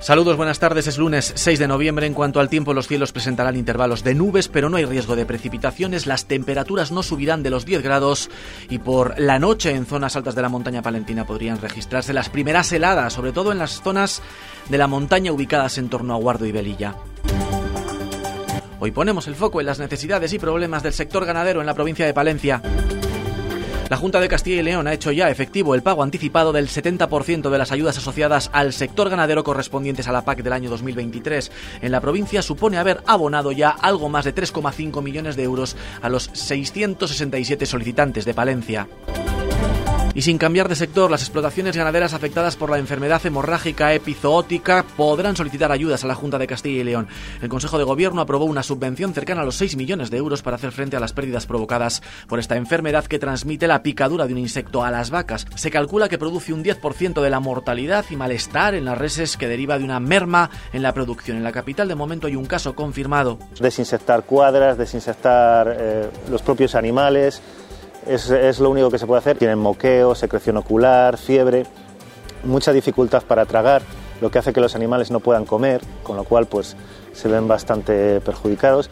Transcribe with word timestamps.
Saludos, 0.00 0.36
buenas 0.36 0.58
tardes. 0.58 0.88
Es 0.88 0.98
lunes 0.98 1.32
6 1.36 1.60
de 1.60 1.68
noviembre. 1.68 2.08
En 2.08 2.14
cuanto 2.14 2.40
al 2.40 2.48
tiempo, 2.48 2.74
los 2.74 2.88
cielos 2.88 3.12
presentarán 3.12 3.54
intervalos 3.54 4.02
de 4.02 4.16
nubes, 4.16 4.48
pero 4.48 4.68
no 4.68 4.78
hay 4.78 4.84
riesgo 4.84 5.14
de 5.14 5.24
precipitaciones. 5.24 6.08
Las 6.08 6.24
temperaturas 6.24 6.90
no 6.90 7.04
subirán 7.04 7.44
de 7.44 7.50
los 7.50 7.64
10 7.64 7.84
grados 7.84 8.30
y 8.68 8.80
por 8.80 9.16
la 9.20 9.38
noche 9.38 9.70
en 9.70 9.86
zonas 9.86 10.16
altas 10.16 10.34
de 10.34 10.42
la 10.42 10.48
montaña 10.48 10.82
palentina 10.82 11.24
podrían 11.24 11.60
registrarse 11.60 12.12
las 12.12 12.30
primeras 12.30 12.72
heladas, 12.72 13.12
sobre 13.12 13.30
todo 13.30 13.52
en 13.52 13.58
las 13.58 13.80
zonas 13.80 14.22
de 14.68 14.78
la 14.78 14.88
montaña 14.88 15.30
ubicadas 15.30 15.78
en 15.78 15.88
torno 15.88 16.12
a 16.12 16.18
Guardo 16.18 16.44
y 16.44 16.50
Velilla. 16.50 16.96
Hoy 18.80 18.90
ponemos 18.90 19.28
el 19.28 19.36
foco 19.36 19.60
en 19.60 19.66
las 19.66 19.78
necesidades 19.78 20.32
y 20.32 20.40
problemas 20.40 20.82
del 20.82 20.94
sector 20.94 21.24
ganadero 21.24 21.60
en 21.60 21.66
la 21.66 21.74
provincia 21.74 22.06
de 22.06 22.12
Palencia. 22.12 22.60
La 23.88 23.96
Junta 23.96 24.20
de 24.20 24.28
Castilla 24.28 24.60
y 24.60 24.62
León 24.62 24.86
ha 24.86 24.94
hecho 24.94 25.12
ya 25.12 25.30
efectivo 25.30 25.74
el 25.74 25.82
pago 25.82 26.02
anticipado 26.02 26.52
del 26.52 26.68
70% 26.68 27.50
de 27.50 27.58
las 27.58 27.72
ayudas 27.72 27.98
asociadas 27.98 28.50
al 28.52 28.72
sector 28.72 29.10
ganadero 29.10 29.44
correspondientes 29.44 30.08
a 30.08 30.12
la 30.12 30.24
PAC 30.24 30.42
del 30.42 30.54
año 30.54 30.70
2023. 30.70 31.52
En 31.82 31.92
la 31.92 32.00
provincia 32.00 32.42
supone 32.42 32.78
haber 32.78 33.02
abonado 33.06 33.52
ya 33.52 33.70
algo 33.70 34.08
más 34.08 34.24
de 34.24 34.34
3,5 34.34 35.02
millones 35.02 35.36
de 35.36 35.42
euros 35.42 35.76
a 36.00 36.08
los 36.08 36.30
667 36.32 37.66
solicitantes 37.66 38.24
de 38.24 38.34
Palencia. 38.34 38.88
Y 40.14 40.22
sin 40.22 40.36
cambiar 40.36 40.68
de 40.68 40.76
sector, 40.76 41.10
las 41.10 41.22
explotaciones 41.22 41.74
ganaderas 41.74 42.12
afectadas 42.12 42.56
por 42.56 42.68
la 42.68 42.76
enfermedad 42.76 43.24
hemorrágica 43.24 43.94
epizoótica 43.94 44.84
podrán 44.96 45.36
solicitar 45.36 45.72
ayudas 45.72 46.04
a 46.04 46.06
la 46.06 46.14
Junta 46.14 46.38
de 46.38 46.46
Castilla 46.46 46.82
y 46.82 46.84
León. 46.84 47.08
El 47.40 47.48
Consejo 47.48 47.78
de 47.78 47.84
Gobierno 47.84 48.20
aprobó 48.20 48.44
una 48.44 48.62
subvención 48.62 49.14
cercana 49.14 49.40
a 49.40 49.44
los 49.46 49.56
6 49.56 49.76
millones 49.76 50.10
de 50.10 50.18
euros 50.18 50.42
para 50.42 50.56
hacer 50.56 50.72
frente 50.72 50.98
a 50.98 51.00
las 51.00 51.14
pérdidas 51.14 51.46
provocadas 51.46 52.02
por 52.28 52.38
esta 52.38 52.56
enfermedad 52.56 53.06
que 53.06 53.18
transmite 53.18 53.66
la 53.66 53.82
picadura 53.82 54.26
de 54.26 54.34
un 54.34 54.38
insecto 54.38 54.84
a 54.84 54.90
las 54.90 55.08
vacas. 55.10 55.46
Se 55.54 55.70
calcula 55.70 56.10
que 56.10 56.18
produce 56.18 56.52
un 56.52 56.62
10% 56.62 57.22
de 57.22 57.30
la 57.30 57.40
mortalidad 57.40 58.04
y 58.10 58.16
malestar 58.16 58.74
en 58.74 58.84
las 58.84 58.98
reses 58.98 59.38
que 59.38 59.48
deriva 59.48 59.78
de 59.78 59.84
una 59.84 59.98
merma 59.98 60.50
en 60.74 60.82
la 60.82 60.92
producción. 60.92 61.38
En 61.38 61.44
la 61.44 61.52
capital 61.52 61.88
de 61.88 61.94
momento 61.94 62.26
hay 62.26 62.36
un 62.36 62.44
caso 62.44 62.74
confirmado. 62.74 63.38
Desinsectar 63.58 64.24
cuadras, 64.24 64.76
desinsectar 64.76 65.74
eh, 65.78 66.10
los 66.30 66.42
propios 66.42 66.74
animales 66.74 67.40
es, 68.06 68.58
lo 68.60 68.70
único 68.70 68.90
que 68.90 68.98
se 68.98 69.06
puede 69.06 69.18
hacer. 69.20 69.38
Tienen 69.38 69.58
moqueo, 69.58 70.14
secreción 70.14 70.56
ocular, 70.56 71.16
fiebre, 71.16 71.66
mucha 72.44 72.72
dificultad 72.72 73.22
para 73.22 73.46
tragar, 73.46 73.82
lo 74.20 74.30
que 74.30 74.38
hace 74.38 74.52
que 74.52 74.60
los 74.60 74.74
animales 74.74 75.10
no 75.10 75.20
puedan 75.20 75.44
comer, 75.44 75.80
con 76.02 76.16
lo 76.16 76.24
cual 76.24 76.46
pues 76.46 76.76
se 77.12 77.28
ven 77.28 77.48
bastante 77.48 78.20
perjudicados. 78.20 78.90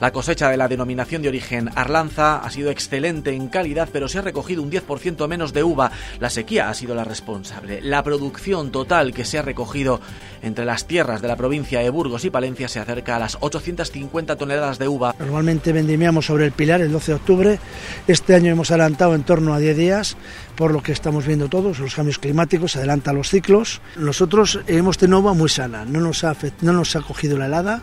La 0.00 0.12
cosecha 0.12 0.48
de 0.48 0.56
la 0.56 0.68
denominación 0.68 1.22
de 1.22 1.28
origen 1.28 1.70
Arlanza 1.74 2.36
ha 2.36 2.50
sido 2.50 2.70
excelente 2.70 3.32
en 3.32 3.48
calidad, 3.48 3.88
pero 3.92 4.06
se 4.06 4.18
ha 4.18 4.22
recogido 4.22 4.62
un 4.62 4.70
10% 4.70 5.26
menos 5.26 5.52
de 5.52 5.64
uva. 5.64 5.90
La 6.20 6.30
sequía 6.30 6.68
ha 6.68 6.74
sido 6.74 6.94
la 6.94 7.02
responsable. 7.02 7.80
La 7.82 8.04
producción 8.04 8.70
total 8.70 9.12
que 9.12 9.24
se 9.24 9.38
ha 9.38 9.42
recogido 9.42 10.00
entre 10.40 10.64
las 10.64 10.86
tierras 10.86 11.20
de 11.20 11.26
la 11.26 11.34
provincia 11.34 11.80
de 11.80 11.90
Burgos 11.90 12.24
y 12.24 12.30
Palencia 12.30 12.68
se 12.68 12.78
acerca 12.78 13.16
a 13.16 13.18
las 13.18 13.38
850 13.40 14.36
toneladas 14.36 14.78
de 14.78 14.86
uva. 14.86 15.16
Normalmente 15.18 15.72
vendimiamos 15.72 16.26
sobre 16.26 16.46
el 16.46 16.52
Pilar 16.52 16.80
el 16.80 16.92
12 16.92 17.12
de 17.12 17.16
octubre. 17.16 17.58
Este 18.06 18.36
año 18.36 18.52
hemos 18.52 18.70
adelantado 18.70 19.16
en 19.16 19.24
torno 19.24 19.52
a 19.52 19.58
10 19.58 19.76
días, 19.76 20.16
por 20.54 20.72
lo 20.72 20.80
que 20.80 20.92
estamos 20.92 21.26
viendo 21.26 21.48
todos, 21.48 21.80
los 21.80 21.96
cambios 21.96 22.20
climáticos, 22.20 22.72
se 22.72 22.78
adelantan 22.78 23.16
los 23.16 23.30
ciclos. 23.30 23.80
Nosotros 23.96 24.60
hemos 24.68 24.96
tenido 24.96 25.18
uva 25.18 25.34
muy 25.34 25.48
sana, 25.48 25.84
no 25.84 26.00
nos 26.00 26.22
ha, 26.22 26.36
no 26.60 26.72
nos 26.72 26.94
ha 26.94 27.00
cogido 27.00 27.36
la 27.36 27.46
helada. 27.46 27.82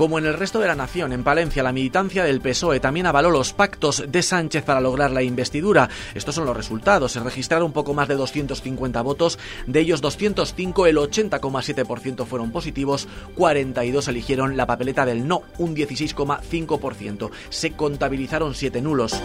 Como 0.00 0.18
en 0.18 0.24
el 0.24 0.32
resto 0.32 0.58
de 0.60 0.66
la 0.66 0.74
nación, 0.74 1.12
en 1.12 1.22
Palencia 1.22 1.62
la 1.62 1.74
militancia 1.74 2.24
del 2.24 2.40
PSOE 2.40 2.80
también 2.80 3.04
avaló 3.04 3.28
los 3.28 3.52
pactos 3.52 4.02
de 4.08 4.22
Sánchez 4.22 4.64
para 4.64 4.80
lograr 4.80 5.10
la 5.10 5.22
investidura. 5.22 5.90
Estos 6.14 6.36
son 6.36 6.46
los 6.46 6.56
resultados. 6.56 7.12
Se 7.12 7.20
registraron 7.20 7.72
poco 7.72 7.92
más 7.92 8.08
de 8.08 8.14
250 8.14 9.02
votos, 9.02 9.38
de 9.66 9.80
ellos 9.80 10.00
205, 10.00 10.86
el 10.86 10.96
80,7% 10.96 12.24
fueron 12.24 12.50
positivos, 12.50 13.08
42 13.34 14.08
eligieron 14.08 14.56
la 14.56 14.64
papeleta 14.64 15.04
del 15.04 15.28
no, 15.28 15.42
un 15.58 15.76
16,5%. 15.76 17.30
Se 17.50 17.72
contabilizaron 17.72 18.54
7 18.54 18.80
nulos. 18.80 19.20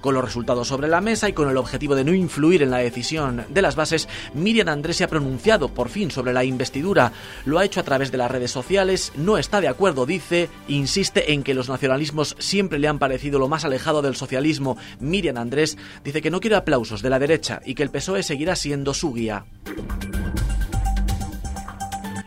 Con 0.00 0.14
los 0.14 0.24
resultados 0.24 0.68
sobre 0.68 0.88
la 0.88 1.00
mesa 1.00 1.28
y 1.28 1.32
con 1.32 1.48
el 1.48 1.56
objetivo 1.56 1.94
de 1.94 2.04
no 2.04 2.14
influir 2.14 2.62
en 2.62 2.70
la 2.70 2.78
decisión 2.78 3.44
de 3.48 3.62
las 3.62 3.76
bases, 3.76 4.08
Miriam 4.34 4.68
Andrés 4.68 4.96
se 4.96 5.04
ha 5.04 5.08
pronunciado 5.08 5.68
por 5.68 5.88
fin 5.88 6.10
sobre 6.10 6.32
la 6.32 6.44
investidura. 6.44 7.12
Lo 7.44 7.58
ha 7.58 7.64
hecho 7.64 7.80
a 7.80 7.84
través 7.84 8.10
de 8.10 8.18
las 8.18 8.30
redes 8.30 8.50
sociales, 8.50 9.12
no 9.16 9.36
está 9.36 9.60
de 9.60 9.68
acuerdo, 9.68 10.06
dice, 10.06 10.48
insiste 10.68 11.32
en 11.32 11.42
que 11.42 11.54
los 11.54 11.68
nacionalismos 11.68 12.36
siempre 12.38 12.78
le 12.78 12.88
han 12.88 12.98
parecido 12.98 13.38
lo 13.38 13.48
más 13.48 13.64
alejado 13.64 14.02
del 14.02 14.16
socialismo. 14.16 14.76
Miriam 15.00 15.36
Andrés 15.36 15.76
dice 16.02 16.22
que 16.22 16.30
no 16.30 16.40
quiere 16.40 16.56
aplausos 16.56 17.02
de 17.02 17.10
la 17.10 17.18
derecha 17.18 17.60
y 17.64 17.74
que 17.74 17.82
el 17.82 17.90
PSOE 17.90 18.22
seguirá 18.22 18.56
siendo 18.56 18.94
su 18.94 19.12
guía. 19.12 19.44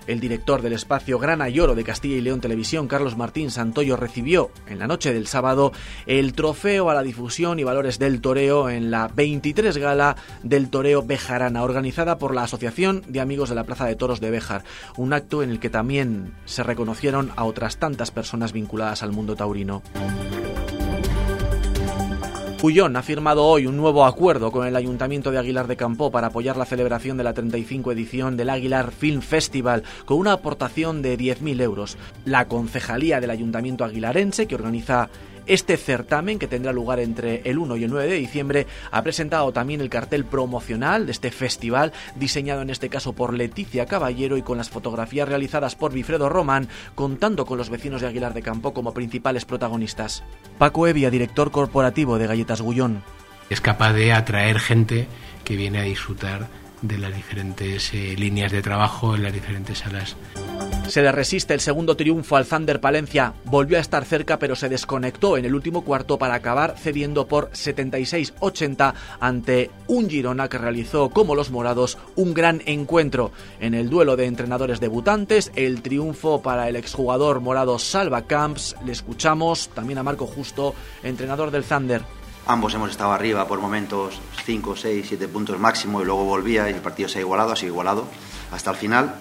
El 0.08 0.20
director 0.20 0.62
del 0.62 0.74
espacio 0.74 1.20
Grana 1.20 1.50
y 1.50 1.60
Oro 1.60 1.76
de 1.76 1.84
Castilla 1.84 2.18
y 2.18 2.22
León 2.22 2.42
Televisión, 2.42 2.88
Carlos 2.88 3.18
Martín 3.18 3.52
Santoyo, 3.52 3.96
recibió 3.96 4.52
en 4.68 4.80
la 4.80 4.88
noche 4.88 5.14
del 5.14 5.28
sábado 5.28 5.72
el 6.06 6.34
trofeo 6.34 6.90
a 6.90 6.94
la 6.94 7.04
difusión 7.04 7.60
y 7.60 7.64
valores 7.64 8.00
del 8.00 8.22
toreo 8.22 8.70
en 8.70 8.92
la 8.92 9.08
23 9.08 9.78
Gala 9.78 10.16
del 10.44 10.70
Toreo 10.70 11.04
Bejarana, 11.04 11.64
organizada 11.64 12.18
por 12.18 12.36
la 12.36 12.44
Asociación 12.44 13.04
de 13.08 13.22
Amigos 13.22 13.50
de 13.50 13.56
la 13.56 13.64
Plaza 13.64 13.86
de 13.86 13.96
Toros 13.96 14.20
de 14.20 14.32
Béjar, 14.32 14.64
un 14.98 15.14
acto 15.14 15.44
en 15.44 15.50
el 15.50 15.60
que 15.60 15.70
también 15.70 16.34
se 16.46 16.64
reconocieron 16.64 17.32
a 17.36 17.46
otras 17.46 17.78
tantas 17.78 18.12
personas 18.12 18.54
vinculadas 18.54 19.04
al 19.04 19.12
mundo 19.12 19.36
taurino. 19.36 19.82
Puyón 22.64 22.96
ha 22.96 23.04
firmado 23.04 23.44
hoy 23.44 23.68
un 23.68 23.76
nuevo 23.76 24.06
acuerdo 24.06 24.50
con 24.50 24.66
el 24.66 24.78
Ayuntamiento 24.78 25.32
de 25.32 25.38
Aguilar 25.38 25.68
de 25.68 25.76
Campo 25.76 26.12
para 26.12 26.28
apoyar 26.28 26.56
la 26.56 26.64
celebración 26.64 27.18
de 27.18 27.26
la 27.26 27.34
35 27.34 27.92
edición 27.92 28.38
del 28.38 28.50
Aguilar 28.50 28.94
Film 28.94 29.20
Festival 29.20 29.84
con 30.06 30.18
una 30.18 30.32
aportación 30.32 31.02
de 31.02 31.18
10.000 31.18 31.62
euros. 31.62 31.98
La 32.24 32.48
concejalía 32.48 33.20
del 33.20 33.32
Ayuntamiento 33.32 33.84
Aguilarense, 33.84 34.48
que 34.48 34.56
organiza 34.56 35.10
este 35.46 35.78
certamen, 35.78 36.40
que 36.40 36.48
tendrá 36.48 36.72
lugar 36.72 37.00
entre 37.00 37.42
el 37.46 37.58
1 37.58 37.78
y 37.78 37.84
el 37.84 37.92
9 37.92 38.08
de 38.08 38.16
diciembre, 38.16 38.68
ha 38.92 39.02
presentado 39.02 39.52
también 39.52 39.82
el 39.82 39.90
cartel 39.90 40.26
promocional 40.26 41.06
de 41.06 41.12
este 41.12 41.32
festival, 41.32 41.94
diseñado 42.16 42.62
en 42.62 42.70
este 42.70 42.90
caso 42.90 43.14
por 43.14 43.34
Leticia 43.34 43.86
Caballero 43.86 44.38
y 44.38 44.42
con 44.42 44.58
las 44.58 44.70
fotografías 44.70 45.28
realizadas 45.28 45.76
por 45.76 45.94
Bifredo 45.94 46.30
Román, 46.30 46.68
contando 46.96 47.46
con 47.46 47.58
los 47.58 47.70
vecinos 47.70 48.02
de 48.02 48.08
Aguilar 48.08 48.34
de 48.34 48.42
Campo 48.42 48.74
como 48.74 48.94
principales 48.94 49.46
protagonistas. 49.46 50.24
Paco 50.58 50.88
Evia, 50.88 51.10
director 51.10 51.52
corporativo 51.52 52.18
de 52.18 52.28
Galletas 52.28 52.62
Gullón. 52.62 53.04
Es 53.50 53.62
capaz 53.62 53.94
de 53.94 54.14
atraer 54.14 54.60
gente 54.60 55.08
que 55.44 55.56
viene 55.56 55.80
a 55.80 55.84
disfrutar 55.84 56.48
de 56.82 56.98
las 56.98 57.16
diferentes 57.16 57.94
eh, 57.94 58.16
líneas 58.18 58.52
de 58.52 58.62
trabajo 58.62 59.16
en 59.16 59.24
las 59.24 59.34
diferentes 59.34 59.80
salas. 59.80 60.16
Se 60.88 61.02
le 61.02 61.12
resiste 61.12 61.54
el 61.54 61.62
segundo 61.62 61.96
triunfo 61.96 62.36
al 62.36 62.46
Thunder 62.46 62.80
Palencia. 62.80 63.34
Volvió 63.46 63.78
a 63.78 63.82
estar 63.82 64.06
cerca 64.06 64.38
pero 64.38 64.56
se 64.56 64.70
desconectó 64.70 65.38
en 65.38 65.46
el 65.46 65.56
último 65.56 65.84
cuarto 65.84 66.20
para 66.20 66.36
acabar 66.36 66.76
cediendo 66.78 67.26
por 67.28 67.50
76-80 67.52 68.94
ante 69.20 69.72
un 69.88 70.10
Girona 70.10 70.50
que 70.50 70.58
realizó 70.58 71.10
como 71.10 71.36
los 71.36 71.52
morados 71.52 71.98
un 72.16 72.34
gran 72.34 72.62
encuentro. 72.66 73.32
En 73.60 73.74
el 73.74 73.90
duelo 73.90 74.16
de 74.16 74.26
entrenadores 74.26 74.80
debutantes, 74.80 75.52
el 75.56 75.82
triunfo 75.82 76.42
para 76.42 76.70
el 76.70 76.76
exjugador 76.76 77.40
morado 77.40 77.80
Salva 77.80 78.24
Camps. 78.24 78.76
Le 78.86 78.92
escuchamos 78.92 79.70
también 79.70 80.00
a 80.00 80.04
Marco 80.04 80.28
Justo, 80.28 80.76
entrenador 81.02 81.50
del 81.50 81.64
Thunder. 81.64 82.04
Ambos 82.46 82.74
hemos 82.74 82.92
estado 82.92 83.14
arriba 83.14 83.48
por 83.48 83.60
momentos 83.60 84.20
5, 84.46 84.76
6, 84.76 85.06
7 85.08 85.28
puntos 85.30 85.58
máximo 85.58 86.02
y 86.02 86.06
luego 86.06 86.26
volvía 86.26 86.70
y 86.70 86.74
el 86.74 86.82
partido 86.82 87.08
se 87.08 87.20
ha 87.20 87.22
igualado, 87.22 87.54
ha 87.54 87.56
sido 87.56 87.72
igualado 87.72 88.06
hasta 88.52 88.72
el 88.72 88.76
final. 88.76 89.16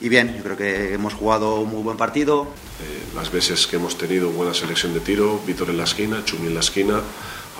Y, 0.00 0.08
bien, 0.08 0.34
yo 0.36 0.42
creo 0.42 0.56
que 0.56 0.94
hemos 0.94 1.12
jugado 1.12 1.60
un 1.60 1.70
muy 1.70 1.82
buen 1.82 1.96
partido. 1.96 2.44
Eh, 2.44 3.14
las 3.14 3.30
veces 3.30 3.66
que 3.66 3.76
hemos 3.76 3.98
tenido 3.98 4.30
buena 4.30 4.54
selección 4.54 4.94
de 4.94 5.00
tiro, 5.00 5.40
Víctor 5.46 5.68
en 5.68 5.76
la 5.76 5.84
esquina, 5.84 6.24
Chumi 6.24 6.46
en 6.46 6.54
la 6.54 6.60
esquina, 6.60 7.00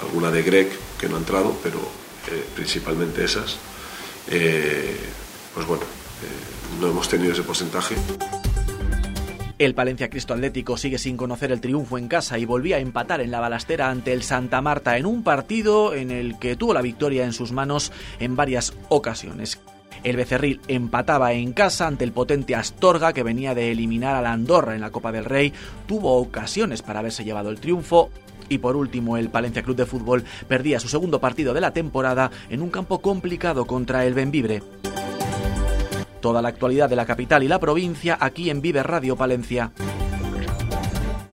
alguna 0.00 0.31
de 0.31 0.43
Greg 0.43 0.70
que 0.99 1.09
no 1.09 1.17
ha 1.17 1.19
entrado, 1.19 1.55
pero 1.62 1.79
eh, 1.79 2.44
principalmente 2.55 3.25
esas. 3.25 3.59
Eh, 4.31 4.97
pues 5.55 5.67
bueno, 5.67 5.82
no 6.81 6.88
hemos 6.88 7.09
tenido 7.09 7.32
ese 7.32 7.43
porcentaje. 7.43 7.94
El 9.59 9.75
Palencia 9.75 10.09
Cristo 10.09 10.32
Atlético 10.32 10.79
sigue 10.79 10.97
sin 10.97 11.19
conocer 11.19 11.53
el 11.53 11.61
triunfo 11.61 11.99
en 11.99 12.09
casa 12.09 12.38
y 12.38 12.47
volvía 12.47 12.76
a 12.76 12.79
empatar 12.79 13.20
en 13.20 13.31
la 13.31 13.41
balastera 13.41 13.91
ante 13.91 14.15
el 14.15 14.23
Santa 14.23 14.62
Marta 14.62 14.97
en 14.97 15.05
un 15.05 15.23
partido 15.23 15.94
en 15.94 16.11
el 16.11 16.38
que 16.38 16.56
tuvo 16.56 16.73
la 16.73 16.81
victoria 16.81 17.26
en 17.26 17.35
sus 17.35 17.53
manos 17.53 17.93
en 18.20 18.37
varias 18.37 18.73
ocasiones. 18.88 19.61
El 20.02 20.17
Becerril 20.17 20.61
empataba 20.69 21.32
en 21.32 21.52
casa 21.52 21.87
ante 21.87 22.05
el 22.05 22.12
potente 22.12 22.55
Astorga 22.55 23.12
que 23.12 23.23
venía 23.23 23.55
de 23.55 23.70
eliminar 23.70 24.17
a 24.17 24.23
la 24.23 24.32
Andorra 24.32 24.75
en 24.75 24.81
la 24.81 24.91
Copa 24.91 25.12
del 25.12 25.25
Rey, 25.25 25.52
tuvo 25.87 26.17
ocasiones 26.17 26.82
para 26.82 27.00
haberse 27.00 27.25
llevado 27.25 27.50
el 27.50 27.61
triunfo, 27.61 28.11
y 28.49 28.58
por 28.58 28.76
último, 28.76 29.17
el 29.17 29.31
Palencia 29.31 29.62
Club 29.62 29.76
de 29.76 29.87
Fútbol 29.87 30.25
perdía 30.49 30.81
su 30.81 30.88
segundo 30.88 31.20
partido 31.20 31.55
de 31.55 31.61
la 31.61 31.73
temporada 31.73 32.31
en 32.49 32.62
un 32.62 32.70
campo 32.70 33.00
complicado 33.00 33.64
contra 33.64 34.05
el 34.05 34.14
Benvibre. 34.14 34.62
Toda 36.20 36.43
la 36.43 36.49
actualidad 36.49 36.91
de 36.91 36.96
la 36.96 37.06
capital 37.06 37.43
y 37.43 37.49
la 37.49 37.61
provincia 37.61 38.19
aquí 38.20 38.50
en 38.50 38.61
Vive 38.61 38.82
Radio 38.82 39.17
Palencia. 39.17 39.73